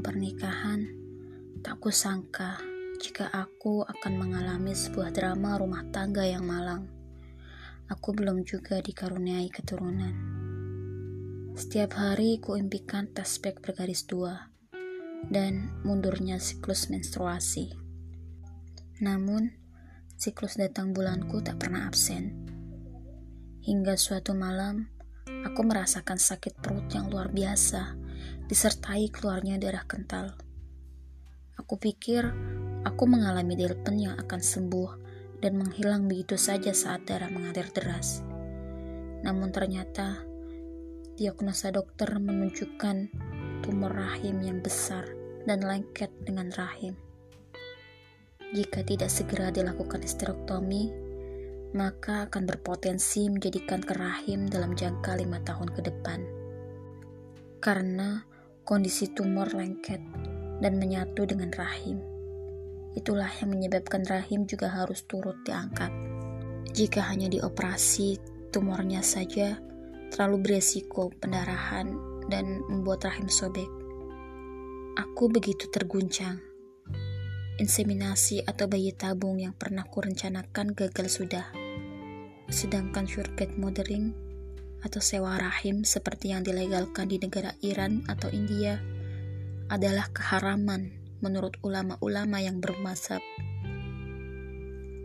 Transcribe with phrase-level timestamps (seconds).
[0.00, 0.88] pernikahan,
[1.60, 2.56] tak kusangka
[3.04, 6.88] jika aku akan mengalami sebuah drama rumah tangga yang malang.
[7.92, 10.14] Aku belum juga dikaruniai keturunan.
[11.52, 14.48] Setiap hari kuimpikan tes pack bergaris dua
[15.28, 17.76] dan mundurnya siklus menstruasi.
[19.04, 19.52] Namun,
[20.16, 22.32] siklus datang bulanku tak pernah absen.
[23.60, 24.88] Hingga suatu malam,
[25.46, 27.96] aku merasakan sakit perut yang luar biasa
[28.50, 30.34] disertai keluarnya darah kental.
[31.58, 32.26] Aku pikir
[32.82, 34.90] aku mengalami delpen yang akan sembuh
[35.40, 38.20] dan menghilang begitu saja saat darah mengalir deras.
[39.20, 40.24] Namun ternyata
[41.20, 42.96] diagnosa dokter menunjukkan
[43.60, 45.04] tumor rahim yang besar
[45.44, 46.96] dan lengket dengan rahim.
[48.50, 51.09] Jika tidak segera dilakukan histerektomi,
[51.70, 56.20] maka akan berpotensi menjadikan kerahim dalam jangka lima tahun ke depan.
[57.62, 58.24] Karena
[58.66, 60.02] kondisi tumor lengket
[60.58, 62.02] dan menyatu dengan rahim.
[62.94, 65.90] Itulah yang menyebabkan rahim juga harus turut diangkat.
[66.74, 68.18] Jika hanya dioperasi,
[68.50, 69.58] tumornya saja
[70.10, 71.94] terlalu beresiko pendarahan
[72.26, 73.66] dan membuat rahim sobek.
[74.98, 76.42] Aku begitu terguncang.
[77.62, 81.59] Inseminasi atau bayi tabung yang pernah kurencanakan gagal sudah.
[82.50, 84.10] Sedangkan surrogate mothering
[84.82, 88.82] atau sewa rahim seperti yang dilegalkan di negara Iran atau India
[89.70, 90.90] adalah keharaman
[91.22, 93.22] menurut ulama-ulama yang bermasab.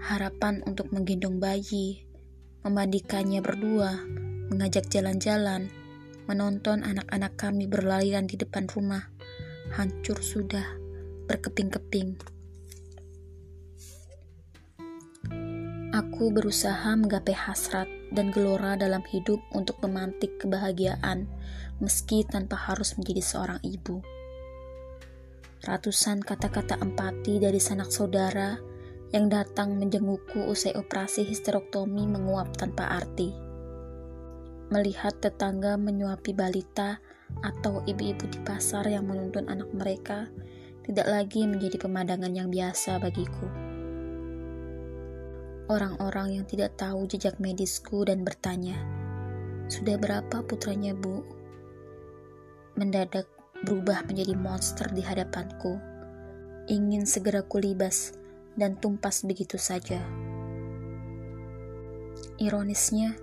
[0.00, 2.06] Harapan untuk menggendong bayi,
[2.64, 4.00] memandikannya berdua,
[4.48, 5.68] mengajak jalan-jalan,
[6.30, 9.10] menonton anak-anak kami berlarian di depan rumah,
[9.74, 10.64] hancur sudah,
[11.26, 12.35] berkeping-keping.
[16.16, 21.28] Aku berusaha menggapai hasrat dan gelora dalam hidup untuk memantik kebahagiaan,
[21.76, 24.00] meski tanpa harus menjadi seorang ibu.
[25.60, 28.56] Ratusan kata-kata empati dari sanak saudara
[29.12, 33.36] yang datang menjengukku usai operasi histerektomi menguap tanpa arti.
[34.72, 36.96] Melihat tetangga menyuapi balita
[37.44, 40.32] atau ibu-ibu di pasar yang menuntun anak mereka
[40.80, 43.65] tidak lagi menjadi pemandangan yang biasa bagiku
[45.66, 48.78] orang-orang yang tidak tahu jejak medisku dan bertanya,
[49.66, 51.26] "Sudah berapa putranya, Bu?"
[52.78, 53.26] Mendadak
[53.64, 55.80] berubah menjadi monster di hadapanku.
[56.66, 58.14] Ingin segera kulibas
[58.58, 60.02] dan tumpas begitu saja.
[62.36, 63.16] Ironisnya,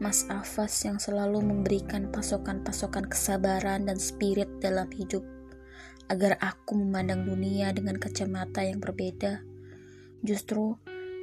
[0.00, 5.20] Mas Afas yang selalu memberikan pasokan-pasokan kesabaran dan spirit dalam hidup
[6.10, 9.44] agar aku memandang dunia dengan kacamata yang berbeda,
[10.26, 10.74] justru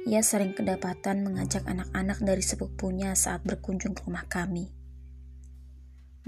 [0.06, 4.70] ia sering kedapatan mengajak anak-anak dari sepupunya saat berkunjung ke rumah kami.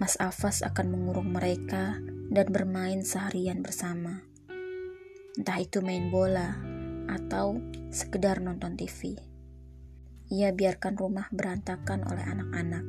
[0.01, 2.01] Mas Afas akan mengurung mereka
[2.33, 4.25] dan bermain seharian bersama.
[5.37, 6.57] Entah itu main bola
[7.07, 7.61] atau
[7.93, 9.21] sekedar nonton TV.
[10.31, 12.85] Ia biarkan rumah berantakan oleh anak-anak.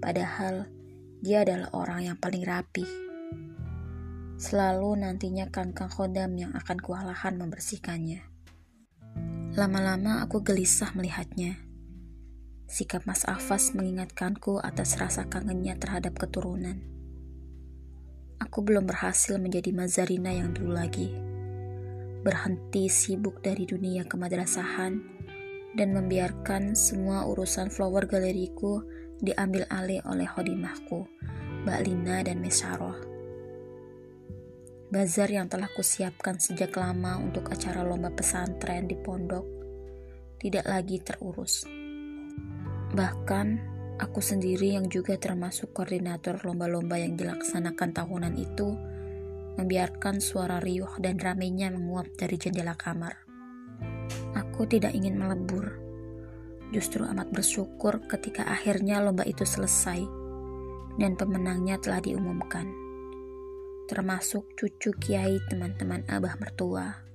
[0.00, 0.66] Padahal
[1.20, 2.86] dia adalah orang yang paling rapi.
[4.38, 8.37] Selalu nantinya kangkang khodam yang akan kewalahan membersihkannya.
[9.56, 11.56] Lama-lama aku gelisah melihatnya.
[12.68, 16.84] Sikap Mas Afas mengingatkanku atas rasa kangennya terhadap keturunan.
[18.44, 21.08] Aku belum berhasil menjadi Mazarina yang dulu lagi.
[22.20, 25.00] Berhenti sibuk dari dunia kemadrasahan
[25.72, 28.84] dan membiarkan semua urusan flower galeriku
[29.24, 31.08] diambil alih oleh hodimahku,
[31.64, 33.17] Mbak Lina dan Mesaroh.
[34.88, 39.44] Bazar yang telah kusiapkan sejak lama untuk acara lomba pesantren di pondok
[40.40, 41.68] tidak lagi terurus.
[42.96, 43.46] Bahkan
[44.00, 48.68] aku sendiri yang juga termasuk koordinator lomba-lomba yang dilaksanakan tahunan itu
[49.60, 53.12] membiarkan suara riuh dan ramenya menguap dari jendela kamar.
[54.40, 55.68] Aku tidak ingin melebur.
[56.72, 60.00] Justru amat bersyukur ketika akhirnya lomba itu selesai
[60.96, 62.87] dan pemenangnya telah diumumkan
[63.88, 67.07] termasuk cucu kiai teman-teman abah mertua.